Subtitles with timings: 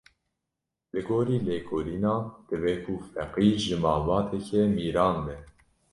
[0.93, 5.37] Li gorî lêkolînan dibe ku Feqî ji malbateke mîran be.